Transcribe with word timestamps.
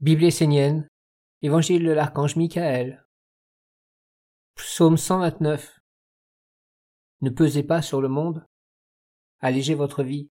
Bible 0.00 0.24
essénienne, 0.24 0.88
Évangile 1.40 1.84
de 1.84 1.92
l'archange 1.92 2.34
Michael, 2.34 3.06
Psaume 4.56 4.96
129. 4.96 5.80
Ne 7.20 7.30
pesez 7.30 7.62
pas 7.62 7.80
sur 7.80 8.00
le 8.00 8.08
monde, 8.08 8.44
allégez 9.38 9.74
votre 9.74 10.02
vie. 10.02 10.28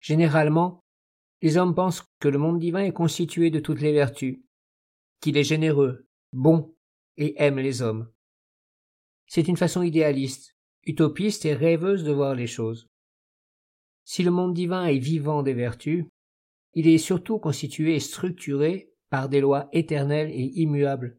Généralement, 0.00 0.84
les 1.42 1.58
hommes 1.58 1.74
pensent 1.74 2.02
que 2.18 2.28
le 2.28 2.38
monde 2.38 2.58
divin 2.58 2.80
est 2.80 2.94
constitué 2.94 3.50
de 3.50 3.60
toutes 3.60 3.82
les 3.82 3.92
vertus, 3.92 4.40
qu'il 5.20 5.36
est 5.36 5.44
généreux, 5.44 6.08
bon 6.32 6.74
et 7.18 7.34
aime 7.42 7.58
les 7.58 7.82
hommes. 7.82 8.10
C'est 9.26 9.48
une 9.48 9.58
façon 9.58 9.82
idéaliste, 9.82 10.56
utopiste 10.84 11.44
et 11.44 11.54
rêveuse 11.54 12.04
de 12.04 12.12
voir 12.12 12.34
les 12.34 12.46
choses. 12.46 12.88
Si 14.04 14.22
le 14.22 14.30
monde 14.30 14.54
divin 14.54 14.86
est 14.86 14.98
vivant 14.98 15.42
des 15.42 15.54
vertus, 15.54 16.06
il 16.74 16.88
est 16.88 16.98
surtout 16.98 17.38
constitué 17.38 17.94
et 17.94 18.00
structuré 18.00 18.92
par 19.10 19.28
des 19.28 19.40
lois 19.40 19.68
éternelles 19.72 20.30
et 20.30 20.60
immuables. 20.60 21.18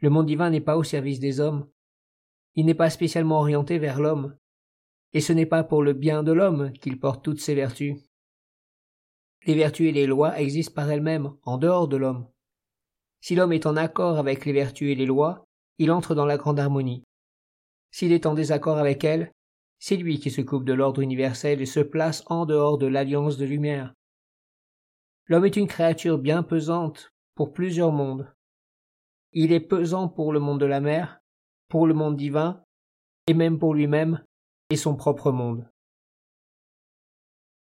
Le 0.00 0.10
monde 0.10 0.26
divin 0.26 0.50
n'est 0.50 0.60
pas 0.60 0.76
au 0.76 0.82
service 0.82 1.20
des 1.20 1.40
hommes. 1.40 1.68
Il 2.54 2.66
n'est 2.66 2.74
pas 2.74 2.90
spécialement 2.90 3.38
orienté 3.38 3.78
vers 3.78 4.00
l'homme. 4.00 4.36
Et 5.14 5.20
ce 5.20 5.32
n'est 5.32 5.46
pas 5.46 5.64
pour 5.64 5.82
le 5.82 5.92
bien 5.92 6.22
de 6.22 6.32
l'homme 6.32 6.72
qu'il 6.72 6.98
porte 6.98 7.24
toutes 7.24 7.40
ses 7.40 7.54
vertus. 7.54 7.96
Les 9.46 9.54
vertus 9.54 9.88
et 9.88 9.92
les 9.92 10.06
lois 10.06 10.38
existent 10.38 10.74
par 10.74 10.90
elles-mêmes, 10.90 11.32
en 11.44 11.58
dehors 11.58 11.88
de 11.88 11.96
l'homme. 11.96 12.28
Si 13.20 13.34
l'homme 13.34 13.52
est 13.52 13.66
en 13.66 13.76
accord 13.76 14.18
avec 14.18 14.44
les 14.44 14.52
vertus 14.52 14.90
et 14.90 14.94
les 14.94 15.06
lois, 15.06 15.44
il 15.78 15.90
entre 15.90 16.14
dans 16.14 16.26
la 16.26 16.36
grande 16.36 16.60
harmonie. 16.60 17.04
S'il 17.90 18.12
est 18.12 18.26
en 18.26 18.34
désaccord 18.34 18.78
avec 18.78 19.04
elles, 19.04 19.32
c'est 19.78 19.96
lui 19.96 20.18
qui 20.18 20.30
se 20.30 20.40
coupe 20.40 20.64
de 20.64 20.72
l'ordre 20.72 21.00
universel 21.00 21.60
et 21.60 21.66
se 21.66 21.80
place 21.80 22.22
en 22.26 22.46
dehors 22.46 22.78
de 22.78 22.86
l'alliance 22.86 23.36
de 23.36 23.44
lumière. 23.44 23.94
L'homme 25.26 25.46
est 25.46 25.56
une 25.56 25.68
créature 25.68 26.18
bien 26.18 26.42
pesante 26.42 27.12
pour 27.34 27.52
plusieurs 27.52 27.92
mondes. 27.92 28.32
Il 29.32 29.52
est 29.52 29.60
pesant 29.60 30.08
pour 30.08 30.32
le 30.32 30.40
monde 30.40 30.60
de 30.60 30.66
la 30.66 30.80
mer, 30.80 31.20
pour 31.68 31.86
le 31.86 31.94
monde 31.94 32.16
divin, 32.16 32.64
et 33.26 33.34
même 33.34 33.58
pour 33.58 33.74
lui-même 33.74 34.24
et 34.70 34.76
son 34.76 34.96
propre 34.96 35.30
monde. 35.30 35.70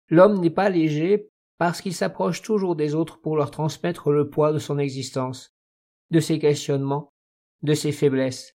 L'homme 0.08 0.41
n'est 0.41 0.50
pas 0.50 0.70
léger 0.70 1.31
parce 1.58 1.81
qu'il 1.81 1.94
s'approche 1.94 2.42
toujours 2.42 2.75
des 2.75 2.94
autres 2.94 3.20
pour 3.20 3.36
leur 3.36 3.50
transmettre 3.50 4.11
le 4.11 4.31
poids 4.31 4.53
de 4.53 4.58
son 4.58 4.78
existence, 4.78 5.55
de 6.11 6.19
ses 6.19 6.38
questionnements, 6.38 7.12
de 7.62 7.75
ses 7.75 7.92
faiblesses. 7.92 8.56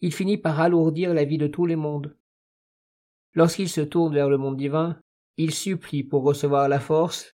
Il 0.00 0.12
finit 0.12 0.36
par 0.36 0.60
alourdir 0.60 1.14
la 1.14 1.24
vie 1.24 1.38
de 1.38 1.46
tous 1.46 1.64
les 1.64 1.76
mondes. 1.76 2.16
Lorsqu'il 3.34 3.68
se 3.68 3.80
tourne 3.80 4.12
vers 4.12 4.28
le 4.28 4.36
monde 4.36 4.56
divin, 4.56 5.00
il 5.36 5.54
supplie 5.54 6.02
pour 6.02 6.24
recevoir 6.24 6.68
la 6.68 6.80
force, 6.80 7.34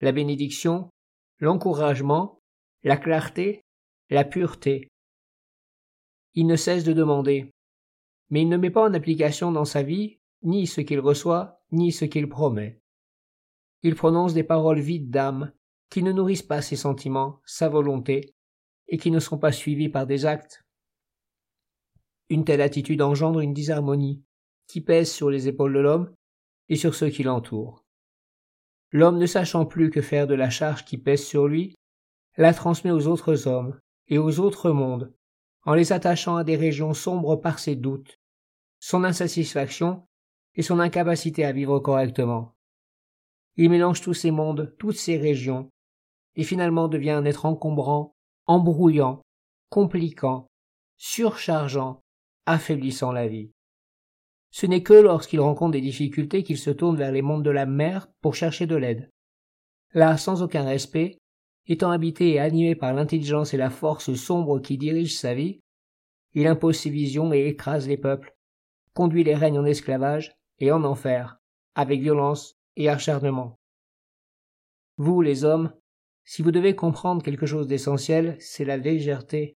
la 0.00 0.12
bénédiction, 0.12 0.90
l'encouragement, 1.38 2.40
la 2.82 2.96
clarté, 2.96 3.62
la 4.10 4.24
pureté. 4.24 4.88
Il 6.34 6.46
ne 6.46 6.56
cesse 6.56 6.84
de 6.84 6.92
demander, 6.92 7.50
mais 8.30 8.42
il 8.42 8.48
ne 8.48 8.56
met 8.56 8.70
pas 8.70 8.88
en 8.88 8.94
application 8.94 9.52
dans 9.52 9.64
sa 9.64 9.82
vie 9.82 10.18
ni 10.42 10.66
ce 10.66 10.80
qu'il 10.80 11.00
reçoit, 11.00 11.60
ni 11.72 11.92
ce 11.92 12.04
qu'il 12.04 12.28
promet. 12.28 12.80
Il 13.82 13.94
prononce 13.94 14.34
des 14.34 14.44
paroles 14.44 14.80
vides 14.80 15.10
d'âme, 15.10 15.52
qui 15.90 16.02
ne 16.02 16.12
nourrissent 16.12 16.42
pas 16.42 16.62
ses 16.62 16.76
sentiments, 16.76 17.40
sa 17.44 17.68
volonté, 17.68 18.34
et 18.88 18.98
qui 18.98 19.10
ne 19.10 19.20
sont 19.20 19.38
pas 19.38 19.52
suivies 19.52 19.88
par 19.88 20.06
des 20.06 20.26
actes. 20.26 20.64
Une 22.28 22.44
telle 22.44 22.60
attitude 22.60 23.02
engendre 23.02 23.40
une 23.40 23.54
disharmonie, 23.54 24.22
qui 24.66 24.80
pèse 24.80 25.10
sur 25.10 25.30
les 25.30 25.48
épaules 25.48 25.74
de 25.74 25.80
l'homme 25.80 26.14
et 26.68 26.76
sur 26.76 26.94
ceux 26.94 27.08
qui 27.08 27.22
l'entourent. 27.22 27.84
L'homme 28.90 29.18
ne 29.18 29.26
sachant 29.26 29.66
plus 29.66 29.90
que 29.90 30.00
faire 30.00 30.26
de 30.26 30.34
la 30.34 30.50
charge 30.50 30.84
qui 30.84 30.96
pèse 30.96 31.24
sur 31.24 31.46
lui, 31.46 31.74
la 32.36 32.54
transmet 32.54 32.90
aux 32.90 33.06
autres 33.06 33.46
hommes 33.46 33.78
et 34.06 34.18
aux 34.18 34.40
autres 34.40 34.70
mondes, 34.70 35.12
en 35.64 35.74
les 35.74 35.92
attachant 35.92 36.36
à 36.36 36.44
des 36.44 36.56
régions 36.56 36.94
sombres 36.94 37.36
par 37.36 37.58
ses 37.58 37.76
doutes, 37.76 38.18
son 38.80 39.04
insatisfaction 39.04 40.06
et 40.54 40.62
son 40.62 40.78
incapacité 40.78 41.44
à 41.44 41.52
vivre 41.52 41.78
correctement. 41.80 42.54
Il 43.56 43.70
mélange 43.70 44.00
tous 44.00 44.14
ces 44.14 44.30
mondes, 44.30 44.74
toutes 44.78 44.96
ces 44.96 45.18
régions, 45.18 45.68
et 46.36 46.44
finalement 46.44 46.88
devient 46.88 47.10
un 47.10 47.24
être 47.24 47.44
encombrant, 47.44 48.14
embrouillant, 48.46 49.20
compliquant, 49.68 50.46
surchargeant, 50.96 52.00
affaiblissant 52.46 53.12
la 53.12 53.26
vie. 53.26 53.50
Ce 54.50 54.66
n'est 54.66 54.82
que 54.82 54.94
lorsqu'il 54.94 55.40
rencontre 55.40 55.72
des 55.72 55.80
difficultés 55.80 56.42
qu'il 56.42 56.58
se 56.58 56.70
tourne 56.70 56.96
vers 56.96 57.12
les 57.12 57.22
mondes 57.22 57.44
de 57.44 57.50
la 57.50 57.66
mer 57.66 58.08
pour 58.20 58.34
chercher 58.34 58.66
de 58.66 58.76
l'aide. 58.76 59.10
Là, 59.92 60.16
sans 60.16 60.42
aucun 60.42 60.64
respect, 60.64 61.18
étant 61.66 61.90
habité 61.90 62.30
et 62.30 62.40
animé 62.40 62.74
par 62.74 62.94
l'intelligence 62.94 63.52
et 63.52 63.58
la 63.58 63.70
force 63.70 64.14
sombre 64.14 64.58
qui 64.60 64.78
dirige 64.78 65.14
sa 65.14 65.34
vie, 65.34 65.60
il 66.34 66.46
impose 66.46 66.76
ses 66.76 66.90
visions 66.90 67.32
et 67.32 67.46
écrase 67.46 67.88
les 67.88 67.96
peuples, 67.96 68.34
conduit 68.94 69.24
les 69.24 69.34
règnes 69.34 69.58
en 69.58 69.64
esclavage 69.64 70.36
et 70.58 70.72
en 70.72 70.84
enfer, 70.84 71.38
avec 71.74 72.00
violence 72.00 72.56
et 72.76 72.88
acharnement. 72.88 73.58
Vous, 74.96 75.20
les 75.22 75.44
hommes, 75.44 75.72
si 76.24 76.42
vous 76.42 76.50
devez 76.50 76.74
comprendre 76.74 77.22
quelque 77.22 77.46
chose 77.46 77.68
d'essentiel, 77.68 78.36
c'est 78.40 78.64
la 78.64 78.76
légèreté. 78.76 79.56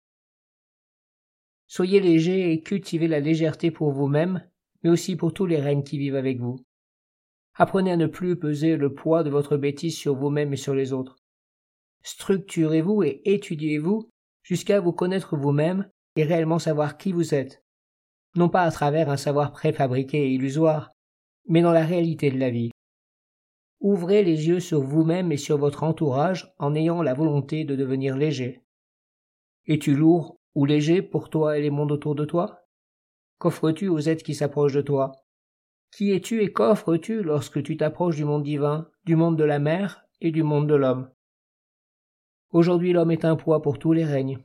Soyez 1.67 1.99
légers 1.99 2.51
et 2.51 2.61
cultivez 2.61 3.07
la 3.07 3.19
légèreté 3.19 3.71
pour 3.71 3.91
vous-même 3.91 4.43
mais 4.83 4.89
aussi 4.89 5.15
pour 5.15 5.33
tous 5.33 5.45
les 5.45 5.59
règnes 5.59 5.83
qui 5.83 5.97
vivent 5.97 6.15
avec 6.15 6.39
vous. 6.39 6.57
Apprenez 7.55 7.91
à 7.91 7.97
ne 7.97 8.07
plus 8.07 8.37
peser 8.37 8.77
le 8.77 8.93
poids 8.93 9.23
de 9.23 9.29
votre 9.29 9.57
bêtise 9.57 9.97
sur 9.97 10.15
vous-même 10.15 10.53
et 10.53 10.57
sur 10.57 10.73
les 10.73 10.93
autres. 10.93 11.17
Structurez-vous 12.03 13.03
et 13.03 13.21
étudiez-vous 13.25 14.09
jusqu'à 14.43 14.79
vous 14.79 14.93
connaître 14.93 15.35
vous-même 15.35 15.89
et 16.15 16.23
réellement 16.23 16.59
savoir 16.59 16.97
qui 16.97 17.11
vous 17.11 17.33
êtes, 17.33 17.63
non 18.35 18.49
pas 18.49 18.63
à 18.63 18.71
travers 18.71 19.09
un 19.09 19.17
savoir 19.17 19.51
préfabriqué 19.51 20.23
et 20.23 20.33
illusoire, 20.33 20.91
mais 21.47 21.61
dans 21.61 21.71
la 21.71 21.85
réalité 21.85 22.31
de 22.31 22.39
la 22.39 22.49
vie. 22.49 22.71
Ouvrez 23.81 24.23
les 24.23 24.47
yeux 24.47 24.59
sur 24.59 24.81
vous-même 24.81 25.31
et 25.31 25.37
sur 25.37 25.57
votre 25.57 25.83
entourage 25.83 26.53
en 26.57 26.75
ayant 26.75 27.01
la 27.01 27.13
volonté 27.13 27.63
de 27.63 27.75
devenir 27.75 28.17
léger. 28.17 28.61
Es-tu 29.67 29.95
lourd 29.95 30.37
ou 30.55 30.65
léger 30.65 31.01
pour 31.01 31.29
toi 31.29 31.57
et 31.57 31.61
les 31.61 31.69
mondes 31.69 31.91
autour 31.91 32.15
de 32.15 32.25
toi? 32.25 32.65
Qu'offres-tu 33.39 33.87
aux 33.87 33.99
êtres 33.99 34.23
qui 34.23 34.35
s'approchent 34.35 34.73
de 34.73 34.81
toi? 34.81 35.13
Qui 35.95 36.11
es-tu 36.11 36.43
et 36.43 36.51
qu'offres-tu 36.51 37.23
lorsque 37.23 37.63
tu 37.63 37.77
t'approches 37.77 38.17
du 38.17 38.25
monde 38.25 38.43
divin, 38.43 38.89
du 39.05 39.15
monde 39.15 39.37
de 39.37 39.45
la 39.45 39.59
mer 39.59 40.05
et 40.19 40.31
du 40.31 40.43
monde 40.43 40.67
de 40.67 40.75
l'homme? 40.75 41.09
Aujourd'hui 42.51 42.91
l'homme 42.91 43.11
est 43.11 43.23
un 43.23 43.37
poids 43.37 43.61
pour 43.61 43.79
tous 43.79 43.93
les 43.93 44.03
règnes. 44.03 44.39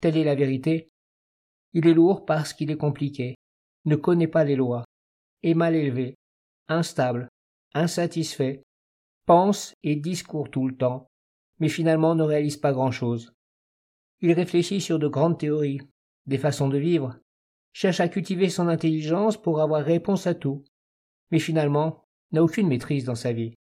Telle 0.00 0.16
est 0.16 0.24
la 0.24 0.36
vérité. 0.36 0.88
Il 1.72 1.88
est 1.88 1.94
lourd 1.94 2.24
parce 2.24 2.52
qu'il 2.52 2.70
est 2.70 2.76
compliqué, 2.76 3.34
ne 3.84 3.96
connaît 3.96 4.28
pas 4.28 4.44
les 4.44 4.56
lois, 4.56 4.84
est 5.42 5.54
mal 5.54 5.74
élevé, 5.74 6.14
instable, 6.68 7.28
insatisfait, 7.74 8.62
pense 9.26 9.74
et 9.82 9.96
discourt 9.96 10.48
tout 10.48 10.68
le 10.68 10.76
temps, 10.76 11.08
mais 11.58 11.68
finalement 11.68 12.14
ne 12.14 12.22
réalise 12.22 12.56
pas 12.56 12.72
grand-chose. 12.72 13.32
Il 14.20 14.32
réfléchit 14.32 14.80
sur 14.80 15.00
de 15.00 15.08
grandes 15.08 15.38
théories, 15.40 15.80
des 16.26 16.38
façons 16.38 16.68
de 16.68 16.78
vivre, 16.78 17.18
cherche 17.72 18.00
à 18.00 18.08
cultiver 18.08 18.48
son 18.48 18.68
intelligence 18.68 19.40
pour 19.40 19.60
avoir 19.60 19.84
réponse 19.84 20.26
à 20.26 20.34
tout, 20.34 20.64
mais 21.30 21.38
finalement 21.38 22.04
n'a 22.32 22.42
aucune 22.42 22.68
maîtrise 22.68 23.04
dans 23.04 23.14
sa 23.14 23.32
vie. 23.32 23.54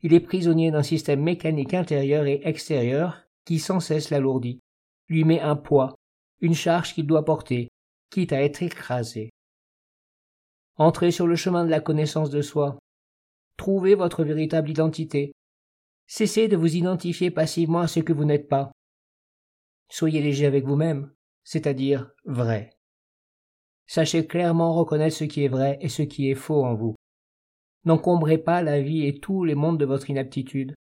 Il 0.00 0.14
est 0.14 0.20
prisonnier 0.20 0.70
d'un 0.70 0.82
système 0.82 1.22
mécanique 1.22 1.74
intérieur 1.74 2.26
et 2.26 2.40
extérieur 2.44 3.22
qui 3.44 3.58
sans 3.58 3.80
cesse 3.80 4.10
l'alourdit, 4.10 4.60
lui 5.08 5.24
met 5.24 5.40
un 5.40 5.56
poids, 5.56 5.94
une 6.40 6.54
charge 6.54 6.94
qu'il 6.94 7.06
doit 7.06 7.24
porter, 7.24 7.68
quitte 8.10 8.32
à 8.32 8.42
être 8.42 8.62
écrasé. 8.62 9.30
Entrez 10.76 11.10
sur 11.10 11.26
le 11.26 11.36
chemin 11.36 11.64
de 11.64 11.70
la 11.70 11.80
connaissance 11.80 12.30
de 12.30 12.42
soi. 12.42 12.78
Trouvez 13.56 13.94
votre 13.94 14.24
véritable 14.24 14.70
identité. 14.70 15.32
Cessez 16.06 16.48
de 16.48 16.56
vous 16.56 16.76
identifier 16.76 17.30
passivement 17.30 17.80
à 17.80 17.88
ce 17.88 18.00
que 18.00 18.12
vous 18.12 18.24
n'êtes 18.24 18.48
pas. 18.48 18.72
Soyez 19.90 20.22
léger 20.22 20.46
avec 20.46 20.64
vous-même, 20.64 21.12
c'est-à-dire 21.44 22.10
vrai. 22.24 22.70
Sachez 23.86 24.26
clairement 24.26 24.74
reconnaître 24.74 25.16
ce 25.16 25.24
qui 25.24 25.44
est 25.44 25.48
vrai 25.48 25.78
et 25.80 25.88
ce 25.88 26.02
qui 26.02 26.30
est 26.30 26.34
faux 26.34 26.64
en 26.64 26.74
vous. 26.74 26.94
N'encombrez 27.84 28.38
pas 28.38 28.62
la 28.62 28.80
vie 28.80 29.06
et 29.06 29.18
tous 29.18 29.44
les 29.44 29.54
mondes 29.54 29.78
de 29.78 29.84
votre 29.84 30.08
inaptitude, 30.08 30.74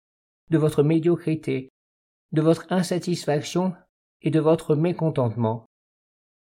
de 0.50 0.58
votre 0.58 0.84
médiocrité, 0.84 1.70
de 2.32 2.42
votre 2.42 2.68
insatisfaction 2.70 3.74
et 4.22 4.32
de 4.32 4.40
votre 4.40 4.76
mécontentement. 4.76 5.66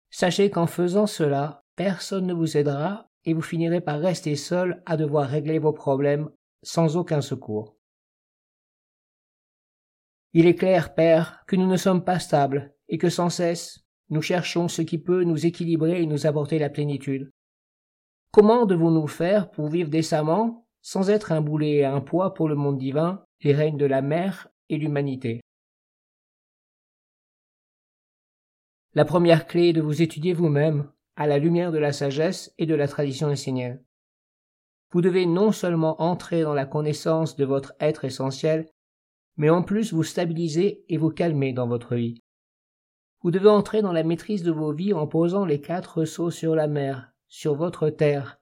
Sachez 0.09 0.49
qu'en 0.49 0.67
faisant 0.67 1.07
cela, 1.07 1.61
personne 1.75 2.25
ne 2.25 2.33
vous 2.33 2.57
aidera 2.57 3.07
et 3.23 3.33
vous 3.33 3.41
finirez 3.41 3.81
par 3.81 3.99
rester 3.99 4.35
seul 4.35 4.81
à 4.85 4.97
devoir 4.97 5.29
régler 5.29 5.59
vos 5.59 5.73
problèmes 5.73 6.29
sans 6.63 6.97
aucun 6.97 7.21
secours. 7.21 7.75
Il 10.33 10.47
est 10.47 10.55
clair, 10.55 10.95
Père, 10.95 11.43
que 11.45 11.55
nous 11.55 11.67
ne 11.67 11.77
sommes 11.77 12.03
pas 12.03 12.19
stables 12.19 12.73
et 12.87 12.97
que 12.97 13.09
sans 13.09 13.29
cesse 13.29 13.83
nous 14.11 14.21
cherchons 14.21 14.67
ce 14.67 14.81
qui 14.81 14.97
peut 14.97 15.23
nous 15.23 15.45
équilibrer 15.45 16.03
et 16.03 16.05
nous 16.05 16.27
apporter 16.27 16.59
la 16.59 16.69
plénitude. 16.69 17.31
Comment 18.31 18.65
devons-nous 18.65 19.07
faire 19.07 19.49
pour 19.49 19.69
vivre 19.69 19.89
décemment 19.89 20.67
sans 20.81 21.09
être 21.09 21.31
un 21.31 21.41
boulet 21.41 21.77
et 21.77 21.85
un 21.85 22.01
poids 22.01 22.33
pour 22.33 22.49
le 22.49 22.55
monde 22.55 22.77
divin, 22.77 23.23
les 23.41 23.53
règnes 23.53 23.77
de 23.77 23.85
la 23.85 24.01
mer 24.01 24.49
et 24.69 24.77
l'humanité? 24.77 25.41
La 28.93 29.05
première 29.05 29.47
clé 29.47 29.69
est 29.69 29.73
de 29.73 29.81
vous 29.81 30.01
étudier 30.01 30.33
vous-même, 30.33 30.91
à 31.15 31.25
la 31.25 31.39
lumière 31.39 31.71
de 31.71 31.77
la 31.77 31.93
sagesse 31.93 32.53
et 32.57 32.65
de 32.65 32.75
la 32.75 32.89
tradition 32.89 33.31
essénienne. 33.31 33.81
Vous 34.91 34.99
devez 34.99 35.25
non 35.25 35.53
seulement 35.53 36.01
entrer 36.01 36.41
dans 36.41 36.53
la 36.53 36.65
connaissance 36.65 37.37
de 37.37 37.45
votre 37.45 37.73
être 37.79 38.03
essentiel, 38.03 38.67
mais 39.37 39.49
en 39.49 39.63
plus 39.63 39.93
vous 39.93 40.03
stabiliser 40.03 40.83
et 40.89 40.97
vous 40.97 41.11
calmer 41.11 41.53
dans 41.53 41.67
votre 41.67 41.95
vie. 41.95 42.21
Vous 43.23 43.31
devez 43.31 43.49
entrer 43.49 43.81
dans 43.81 43.91
la 43.91 44.03
maîtrise 44.03 44.41
de 44.41 44.51
vos 44.51 44.73
vies 44.73 44.93
en 44.93 45.05
posant 45.05 45.45
les 45.45 45.61
quatre 45.61 46.05
sauts 46.05 46.31
sur 46.31 46.55
la 46.55 46.67
mer, 46.67 47.13
sur 47.27 47.55
votre 47.55 47.89
terre. 47.89 48.39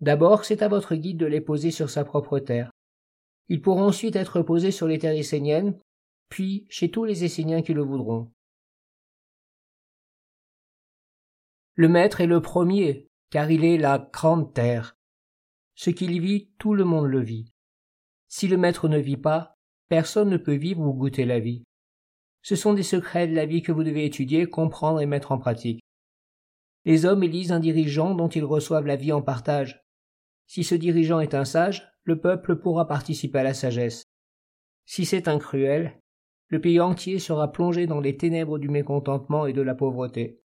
D'abord, 0.00 0.44
c'est 0.44 0.62
à 0.62 0.68
votre 0.68 0.94
guide 0.94 1.18
de 1.18 1.26
les 1.26 1.40
poser 1.40 1.70
sur 1.70 1.90
sa 1.90 2.04
propre 2.04 2.38
terre. 2.38 2.70
Ils 3.48 3.60
pourront 3.60 3.84
ensuite 3.84 4.16
être 4.16 4.40
posés 4.40 4.70
sur 4.70 4.86
les 4.86 4.98
terres 4.98 5.16
esséniennes, 5.16 5.78
puis 6.30 6.66
chez 6.70 6.90
tous 6.90 7.04
les 7.04 7.24
Esséniens 7.24 7.62
qui 7.62 7.74
le 7.74 7.82
voudront. 7.82 8.32
Le 11.74 11.88
maître 11.88 12.20
est 12.20 12.26
le 12.26 12.40
premier, 12.40 13.08
car 13.30 13.50
il 13.50 13.64
est 13.64 13.78
la 13.78 13.98
grande 13.98 14.54
terre. 14.54 14.96
Ce 15.74 15.90
qu'il 15.90 16.20
vit, 16.20 16.50
tout 16.58 16.74
le 16.74 16.84
monde 16.84 17.06
le 17.06 17.20
vit. 17.20 17.52
Si 18.28 18.48
le 18.48 18.56
maître 18.56 18.88
ne 18.88 18.98
vit 18.98 19.16
pas, 19.16 19.56
personne 19.88 20.30
ne 20.30 20.36
peut 20.36 20.54
vivre 20.54 20.80
ou 20.80 20.94
goûter 20.94 21.24
la 21.24 21.40
vie. 21.40 21.64
Ce 22.44 22.56
sont 22.56 22.74
des 22.74 22.82
secrets 22.82 23.26
de 23.26 23.34
la 23.34 23.46
vie 23.46 23.62
que 23.62 23.72
vous 23.72 23.84
devez 23.84 24.04
étudier, 24.04 24.44
comprendre 24.44 25.00
et 25.00 25.06
mettre 25.06 25.32
en 25.32 25.38
pratique. 25.38 25.80
Les 26.84 27.06
hommes 27.06 27.22
élisent 27.22 27.52
un 27.52 27.58
dirigeant 27.58 28.14
dont 28.14 28.28
ils 28.28 28.44
reçoivent 28.44 28.86
la 28.86 28.96
vie 28.96 29.12
en 29.12 29.22
partage. 29.22 29.82
Si 30.46 30.62
ce 30.62 30.74
dirigeant 30.74 31.20
est 31.20 31.32
un 31.32 31.46
sage, 31.46 31.90
le 32.02 32.20
peuple 32.20 32.56
pourra 32.56 32.86
participer 32.86 33.38
à 33.38 33.44
la 33.44 33.54
sagesse. 33.54 34.04
Si 34.84 35.06
c'est 35.06 35.26
un 35.26 35.38
cruel, 35.38 35.98
le 36.48 36.60
pays 36.60 36.80
entier 36.80 37.18
sera 37.18 37.50
plongé 37.50 37.86
dans 37.86 38.00
les 38.00 38.18
ténèbres 38.18 38.58
du 38.58 38.68
mécontentement 38.68 39.46
et 39.46 39.54
de 39.54 39.62
la 39.62 39.74
pauvreté. 39.74 40.42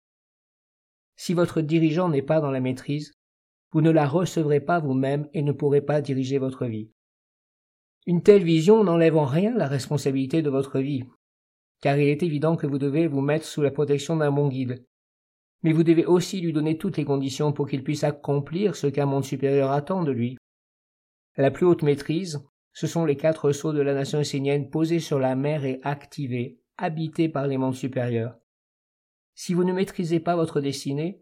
Si 1.16 1.34
votre 1.34 1.60
dirigeant 1.60 2.08
n'est 2.08 2.22
pas 2.22 2.40
dans 2.40 2.50
la 2.50 2.60
maîtrise, 2.60 3.12
vous 3.70 3.82
ne 3.82 3.90
la 3.90 4.06
recevrez 4.08 4.60
pas 4.60 4.80
vous-même 4.80 5.28
et 5.34 5.42
ne 5.42 5.52
pourrez 5.52 5.82
pas 5.82 6.00
diriger 6.00 6.38
votre 6.38 6.64
vie. 6.64 6.90
Une 8.06 8.22
telle 8.22 8.44
vision 8.44 8.82
n'enlève 8.82 9.18
en 9.18 9.26
rien 9.26 9.54
la 9.54 9.68
responsabilité 9.68 10.40
de 10.40 10.48
votre 10.48 10.78
vie, 10.78 11.04
car 11.82 11.98
il 11.98 12.08
est 12.08 12.22
évident 12.22 12.56
que 12.56 12.66
vous 12.66 12.78
devez 12.78 13.08
vous 13.08 13.20
mettre 13.20 13.44
sous 13.44 13.60
la 13.60 13.72
protection 13.72 14.16
d'un 14.16 14.30
bon 14.30 14.48
guide. 14.48 14.86
Mais 15.62 15.72
vous 15.72 15.82
devez 15.82 16.06
aussi 16.06 16.40
lui 16.40 16.52
donner 16.52 16.78
toutes 16.78 16.96
les 16.96 17.04
conditions 17.04 17.52
pour 17.52 17.68
qu'il 17.68 17.84
puisse 17.84 18.04
accomplir 18.04 18.76
ce 18.76 18.86
qu'un 18.86 19.04
monde 19.04 19.24
supérieur 19.24 19.72
attend 19.72 20.04
de 20.04 20.12
lui. 20.12 20.38
La 21.36 21.50
plus 21.50 21.66
haute 21.66 21.82
maîtrise, 21.82 22.40
ce 22.72 22.86
sont 22.86 23.04
les 23.04 23.16
quatre 23.16 23.50
sceaux 23.50 23.72
de 23.72 23.80
la 23.80 23.94
nation 23.94 24.20
essénienne 24.20 24.70
posés 24.70 25.00
sur 25.00 25.18
la 25.18 25.34
mer 25.34 25.64
et 25.64 25.80
activés, 25.82 26.60
habités 26.78 27.28
par 27.28 27.48
les 27.48 27.58
mondes 27.58 27.74
supérieurs. 27.74 28.38
Si 29.34 29.52
vous 29.52 29.64
ne 29.64 29.72
maîtrisez 29.72 30.20
pas 30.20 30.36
votre 30.36 30.60
destinée, 30.60 31.20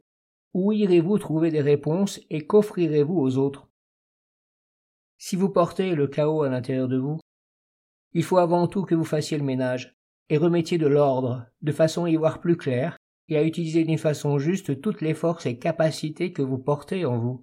où 0.53 0.73
irez-vous 0.73 1.19
trouver 1.19 1.51
des 1.51 1.62
réponses 1.62 2.21
et 2.29 2.47
qu'offrirez-vous 2.47 3.19
aux 3.19 3.39
autres? 3.39 3.69
Si 5.17 5.37
vous 5.37 5.49
portez 5.49 5.95
le 5.95 6.07
chaos 6.07 6.43
à 6.43 6.51
l'intérieur 6.51 6.89
de 6.89 6.99
vous, 6.99 7.19
il 8.12 8.25
faut 8.25 8.39
avant 8.39 8.67
tout 8.67 8.85
que 8.85 8.95
vous 8.95 9.05
fassiez 9.05 9.39
le 9.39 9.45
ménage 9.45 9.97
et 10.31 10.38
remettiez 10.38 10.79
de 10.79 10.87
l'ordre, 10.87 11.44
de 11.61 11.73
façon 11.73 12.05
à 12.05 12.11
y 12.11 12.17
voir 12.17 12.41
plus 12.41 12.56
clair 12.56 12.97
et 13.29 13.37
à 13.37 13.43
utiliser 13.43 13.85
d'une 13.85 13.99
façon 13.99 14.38
juste 14.38 14.81
toutes 14.81 15.00
les 15.00 15.12
forces 15.12 15.44
et 15.44 15.59
capacités 15.59 16.32
que 16.32 16.41
vous 16.41 16.59
portez 16.59 17.05
en 17.05 17.19
vous. 17.19 17.43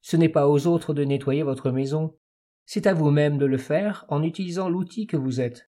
Ce 0.00 0.16
n'est 0.16 0.30
pas 0.30 0.48
aux 0.48 0.66
autres 0.66 0.94
de 0.94 1.04
nettoyer 1.04 1.42
votre 1.42 1.70
maison, 1.70 2.16
c'est 2.64 2.86
à 2.86 2.94
vous-même 2.94 3.36
de 3.36 3.44
le 3.44 3.58
faire 3.58 4.06
en 4.08 4.22
utilisant 4.22 4.70
l'outil 4.70 5.06
que 5.06 5.16
vous 5.18 5.40
êtes. 5.40 5.70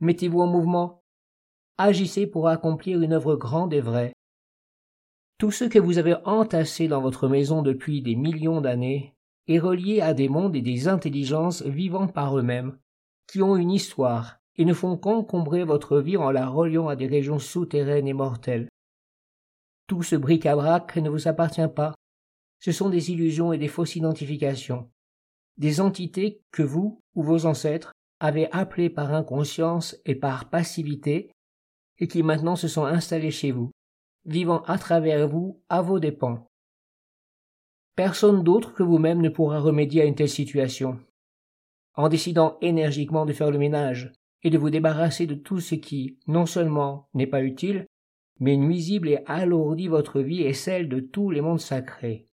Mettez-vous 0.00 0.40
en 0.40 0.46
mouvement, 0.46 1.02
agissez 1.76 2.28
pour 2.28 2.46
accomplir 2.48 3.02
une 3.02 3.12
œuvre 3.12 3.34
grande 3.34 3.74
et 3.74 3.80
vraie. 3.80 4.12
Tout 5.38 5.50
ce 5.50 5.64
que 5.64 5.78
vous 5.80 5.98
avez 5.98 6.16
entassé 6.24 6.86
dans 6.86 7.00
votre 7.00 7.28
maison 7.28 7.62
depuis 7.62 8.00
des 8.00 8.14
millions 8.14 8.60
d'années 8.60 9.16
est 9.48 9.58
relié 9.58 10.00
à 10.00 10.14
des 10.14 10.28
mondes 10.28 10.54
et 10.54 10.62
des 10.62 10.86
intelligences 10.86 11.62
vivant 11.62 12.06
par 12.06 12.38
eux-mêmes, 12.38 12.78
qui 13.26 13.42
ont 13.42 13.56
une 13.56 13.70
histoire 13.70 14.38
et 14.58 14.64
ne 14.64 14.74
font 14.74 14.96
qu'encombrer 14.96 15.64
votre 15.64 16.00
vie 16.00 16.16
en 16.16 16.30
la 16.32 16.48
reliant 16.48 16.88
à 16.88 16.96
des 16.96 17.06
régions 17.06 17.38
souterraines 17.38 18.08
et 18.08 18.12
mortelles. 18.12 18.68
Tout 19.86 20.02
ce 20.02 20.16
bric-à-brac 20.16 20.96
ne 20.96 21.08
vous 21.08 21.28
appartient 21.28 21.68
pas. 21.74 21.94
Ce 22.60 22.72
sont 22.72 22.90
des 22.90 23.12
illusions 23.12 23.52
et 23.52 23.58
des 23.58 23.68
fausses 23.68 23.94
identifications, 23.94 24.90
des 25.56 25.80
entités 25.80 26.42
que 26.50 26.64
vous 26.64 27.00
ou 27.14 27.22
vos 27.22 27.46
ancêtres 27.46 27.92
avez 28.20 28.50
appelées 28.50 28.90
par 28.90 29.14
inconscience 29.14 29.96
et 30.04 30.16
par 30.16 30.50
passivité 30.50 31.30
et 31.98 32.08
qui 32.08 32.24
maintenant 32.24 32.56
se 32.56 32.66
sont 32.66 32.84
installés 32.84 33.30
chez 33.30 33.52
vous, 33.52 33.70
vivant 34.24 34.62
à 34.62 34.76
travers 34.76 35.28
vous 35.28 35.62
à 35.68 35.82
vos 35.82 36.00
dépens. 36.00 36.46
Personne 37.94 38.42
d'autre 38.42 38.74
que 38.74 38.82
vous-même 38.82 39.20
ne 39.20 39.28
pourra 39.28 39.60
remédier 39.60 40.02
à 40.02 40.04
une 40.04 40.14
telle 40.16 40.28
situation. 40.28 40.98
En 41.94 42.08
décidant 42.08 42.58
énergiquement 42.60 43.24
de 43.24 43.32
faire 43.32 43.50
le 43.50 43.58
ménage 43.58 44.12
et 44.42 44.50
de 44.50 44.58
vous 44.58 44.70
débarrasser 44.70 45.26
de 45.26 45.34
tout 45.34 45.60
ce 45.60 45.74
qui, 45.74 46.18
non 46.26 46.46
seulement 46.46 47.08
n'est 47.14 47.26
pas 47.26 47.42
utile, 47.42 47.86
mais 48.40 48.56
nuisible 48.56 49.08
et 49.08 49.22
alourdit 49.26 49.88
votre 49.88 50.20
vie 50.20 50.42
et 50.42 50.52
celle 50.52 50.88
de 50.88 51.00
tous 51.00 51.30
les 51.30 51.40
mondes 51.40 51.60
sacrés. 51.60 52.28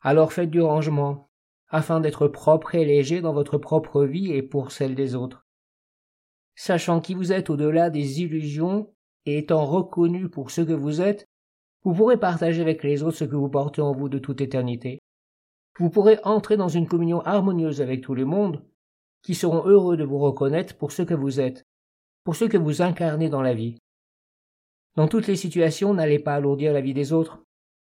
Alors 0.00 0.32
faites 0.32 0.50
du 0.50 0.60
rangement, 0.60 1.30
afin 1.68 2.00
d'être 2.00 2.28
propre 2.28 2.74
et 2.74 2.84
léger 2.84 3.20
dans 3.20 3.32
votre 3.32 3.58
propre 3.58 4.04
vie 4.04 4.32
et 4.32 4.42
pour 4.42 4.72
celle 4.72 4.94
des 4.94 5.14
autres 5.14 5.46
sachant 6.56 7.00
qui 7.00 7.14
vous 7.14 7.32
êtes 7.32 7.50
au-delà 7.50 7.90
des 7.90 8.22
illusions 8.22 8.90
et 9.26 9.38
étant 9.38 9.64
reconnu 9.64 10.28
pour 10.28 10.50
ce 10.50 10.62
que 10.62 10.72
vous 10.72 11.00
êtes, 11.00 11.28
vous 11.84 11.94
pourrez 11.94 12.16
partager 12.16 12.62
avec 12.62 12.82
les 12.82 13.02
autres 13.02 13.18
ce 13.18 13.24
que 13.24 13.36
vous 13.36 13.50
portez 13.50 13.82
en 13.82 13.92
vous 13.92 14.08
de 14.08 14.18
toute 14.18 14.40
éternité. 14.40 14.98
Vous 15.78 15.90
pourrez 15.90 16.18
entrer 16.24 16.56
dans 16.56 16.68
une 16.68 16.88
communion 16.88 17.20
harmonieuse 17.20 17.82
avec 17.82 18.00
tout 18.00 18.14
le 18.14 18.24
monde, 18.24 18.64
qui 19.26 19.34
seront 19.34 19.66
heureux 19.66 19.96
de 19.96 20.04
vous 20.04 20.20
reconnaître 20.20 20.76
pour 20.76 20.92
ce 20.92 21.02
que 21.02 21.12
vous 21.12 21.40
êtes, 21.40 21.64
pour 22.22 22.36
ce 22.36 22.44
que 22.44 22.56
vous 22.56 22.80
incarnez 22.80 23.28
dans 23.28 23.42
la 23.42 23.54
vie. 23.54 23.76
Dans 24.94 25.08
toutes 25.08 25.26
les 25.26 25.34
situations, 25.34 25.92
n'allez 25.92 26.20
pas 26.20 26.36
alourdir 26.36 26.72
la 26.72 26.80
vie 26.80 26.94
des 26.94 27.12
autres, 27.12 27.42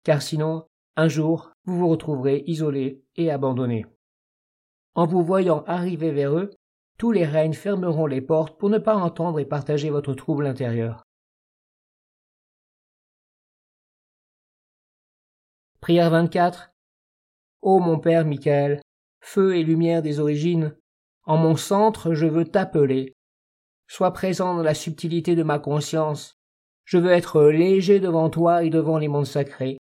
car 0.05 0.23
sinon, 0.23 0.69
un 0.95 1.09
jour, 1.09 1.51
vous 1.65 1.77
vous 1.77 1.89
retrouverez 1.89 2.45
isolé 2.47 3.03
et 3.17 3.33
abandonné. 3.33 3.85
En 4.95 5.07
vous 5.07 5.25
voyant 5.25 5.65
arriver 5.65 6.13
vers 6.13 6.39
eux, 6.39 6.53
tous 6.99 7.11
les 7.11 7.25
règnes 7.25 7.53
fermeront 7.53 8.07
les 8.07 8.21
portes 8.21 8.57
pour 8.57 8.71
ne 8.71 8.79
pas 8.79 8.95
entendre 8.95 9.41
et 9.41 9.45
partager 9.45 9.91
votre 9.91 10.15
trouble 10.15 10.47
intérieur. 10.47 11.03
Prière 15.81 16.11
24. 16.11 16.71
Ô 17.61 17.81
mon 17.81 17.99
Père 17.99 18.25
Michael, 18.25 18.81
feu 19.21 19.57
et 19.57 19.65
lumière 19.65 20.01
des 20.01 20.21
origines, 20.21 20.77
en 21.25 21.37
mon 21.37 21.57
centre 21.57 22.15
je 22.15 22.27
veux 22.27 22.45
t'appeler. 22.45 23.15
Sois 23.89 24.13
présent 24.13 24.55
dans 24.55 24.63
la 24.63 24.75
subtilité 24.75 25.37
de 25.37 25.43
ma 25.43 25.59
conscience. 25.59 26.39
Je 26.85 26.99
veux 26.99 27.13
être 27.13 27.43
léger 27.45 28.01
devant 28.01 28.31
toi 28.31 28.65
et 28.65 28.71
devant 28.71 28.99
les 28.99 29.09
mondes 29.09 29.27
sacrés. 29.27 29.79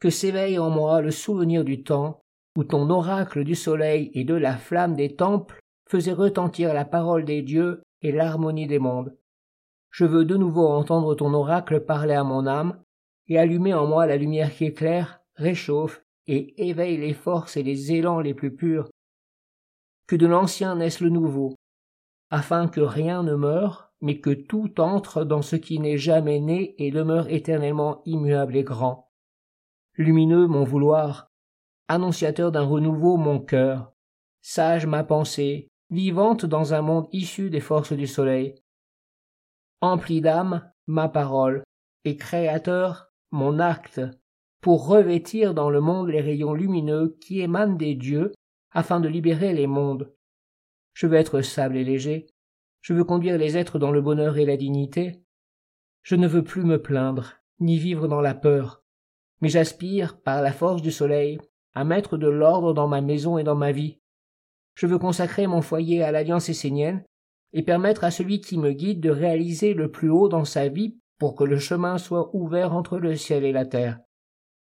Que 0.00 0.10
s'éveille 0.10 0.58
en 0.58 0.70
moi 0.70 1.00
le 1.00 1.10
souvenir 1.10 1.64
du 1.64 1.82
temps 1.82 2.20
où 2.56 2.64
ton 2.64 2.90
oracle 2.90 3.44
du 3.44 3.54
soleil 3.54 4.10
et 4.14 4.24
de 4.24 4.34
la 4.34 4.56
flamme 4.56 4.96
des 4.96 5.14
temples 5.14 5.60
faisait 5.88 6.12
retentir 6.12 6.74
la 6.74 6.84
parole 6.84 7.24
des 7.24 7.40
dieux 7.40 7.82
et 8.02 8.10
l'harmonie 8.10 8.66
des 8.66 8.80
mondes. 8.80 9.16
Je 9.90 10.04
veux 10.04 10.24
de 10.24 10.36
nouveau 10.36 10.66
entendre 10.66 11.14
ton 11.14 11.32
oracle 11.34 11.80
parler 11.80 12.14
à 12.14 12.24
mon 12.24 12.46
âme, 12.46 12.82
et 13.28 13.38
allumer 13.38 13.74
en 13.74 13.86
moi 13.86 14.06
la 14.06 14.16
lumière 14.16 14.52
qui 14.52 14.64
éclaire, 14.64 15.20
réchauffe 15.36 16.02
et 16.26 16.68
éveille 16.68 16.96
les 16.96 17.14
forces 17.14 17.56
et 17.56 17.62
les 17.62 17.92
élans 17.92 18.20
les 18.20 18.34
plus 18.34 18.54
purs. 18.54 18.90
Que 20.08 20.16
de 20.16 20.26
l'ancien 20.26 20.76
naisse 20.76 21.00
le 21.00 21.10
nouveau, 21.10 21.54
afin 22.30 22.66
que 22.66 22.80
rien 22.80 23.22
ne 23.22 23.34
meure, 23.34 23.92
mais 24.00 24.20
que 24.20 24.30
tout 24.30 24.80
entre 24.80 25.22
dans 25.24 25.42
ce 25.42 25.54
qui 25.54 25.78
n'est 25.78 25.98
jamais 25.98 26.40
né 26.40 26.74
et 26.78 26.90
demeure 26.90 27.28
éternellement 27.28 28.02
immuable 28.06 28.56
et 28.56 28.64
grand. 28.64 29.10
Lumineux 29.94 30.46
mon 30.46 30.64
vouloir, 30.64 31.28
annonciateur 31.88 32.50
d'un 32.50 32.64
renouveau 32.64 33.18
mon 33.18 33.38
cœur, 33.38 33.92
sage 34.40 34.86
ma 34.86 35.04
pensée, 35.04 35.68
vivante 35.90 36.46
dans 36.46 36.72
un 36.72 36.80
monde 36.80 37.08
issu 37.12 37.50
des 37.50 37.60
forces 37.60 37.92
du 37.92 38.06
soleil. 38.06 38.54
Empli 39.82 40.22
d'âme, 40.22 40.72
ma 40.86 41.10
parole, 41.10 41.62
et 42.06 42.16
créateur, 42.16 43.12
mon 43.30 43.58
acte, 43.58 44.00
pour 44.62 44.86
revêtir 44.86 45.52
dans 45.52 45.68
le 45.68 45.82
monde 45.82 46.08
les 46.08 46.22
rayons 46.22 46.54
lumineux 46.54 47.16
qui 47.20 47.40
émanent 47.40 47.76
des 47.76 47.94
dieux, 47.94 48.32
afin 48.72 49.00
de 49.00 49.08
libérer 49.08 49.52
les 49.52 49.66
mondes. 49.66 50.12
Je 50.92 51.06
veux 51.06 51.16
être 51.16 51.42
sable 51.42 51.76
et 51.76 51.84
léger, 51.84 52.26
je 52.80 52.94
veux 52.94 53.04
conduire 53.04 53.38
les 53.38 53.56
êtres 53.56 53.78
dans 53.78 53.90
le 53.90 54.00
bonheur 54.00 54.38
et 54.38 54.46
la 54.46 54.56
dignité. 54.56 55.22
Je 56.02 56.16
ne 56.16 56.28
veux 56.28 56.44
plus 56.44 56.64
me 56.64 56.80
plaindre, 56.80 57.34
ni 57.60 57.78
vivre 57.78 58.08
dans 58.08 58.20
la 58.20 58.34
peur, 58.34 58.82
mais 59.40 59.48
j'aspire, 59.48 60.20
par 60.20 60.42
la 60.42 60.52
force 60.52 60.82
du 60.82 60.90
soleil, 60.90 61.38
à 61.74 61.84
mettre 61.84 62.16
de 62.16 62.28
l'ordre 62.28 62.72
dans 62.72 62.88
ma 62.88 63.00
maison 63.00 63.38
et 63.38 63.44
dans 63.44 63.54
ma 63.54 63.72
vie. 63.72 63.98
Je 64.74 64.86
veux 64.86 64.98
consacrer 64.98 65.46
mon 65.46 65.60
foyer 65.60 66.02
à 66.02 66.12
l'alliance 66.12 66.48
essénienne 66.48 67.04
et 67.52 67.62
permettre 67.62 68.04
à 68.04 68.10
celui 68.10 68.40
qui 68.40 68.58
me 68.58 68.72
guide 68.72 69.00
de 69.00 69.10
réaliser 69.10 69.74
le 69.74 69.90
plus 69.90 70.10
haut 70.10 70.28
dans 70.28 70.44
sa 70.44 70.68
vie 70.68 70.98
pour 71.18 71.34
que 71.34 71.44
le 71.44 71.58
chemin 71.58 71.98
soit 71.98 72.34
ouvert 72.34 72.74
entre 72.74 72.98
le 72.98 73.16
ciel 73.16 73.44
et 73.44 73.52
la 73.52 73.66
terre. 73.66 73.98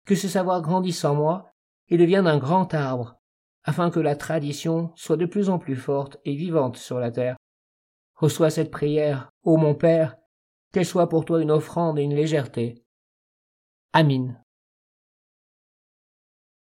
Que 0.05 0.15
ce 0.15 0.27
savoir 0.27 0.61
grandisse 0.61 1.03
en 1.03 1.15
moi 1.15 1.51
et 1.89 1.97
devienne 1.97 2.27
un 2.27 2.37
grand 2.37 2.73
arbre, 2.73 3.18
afin 3.63 3.89
que 3.89 3.99
la 3.99 4.15
tradition 4.15 4.91
soit 4.95 5.17
de 5.17 5.25
plus 5.25 5.49
en 5.49 5.59
plus 5.59 5.75
forte 5.75 6.17
et 6.25 6.35
vivante 6.35 6.77
sur 6.77 6.99
la 6.99 7.11
terre. 7.11 7.37
Reçois 8.15 8.49
cette 8.49 8.71
prière, 8.71 9.29
ô 9.43 9.57
mon 9.57 9.75
Père, 9.75 10.17
qu'elle 10.73 10.85
soit 10.85 11.09
pour 11.09 11.25
toi 11.25 11.41
une 11.41 11.51
offrande 11.51 11.99
et 11.99 12.03
une 12.03 12.15
légèreté. 12.15 12.83
Amin. 13.93 14.35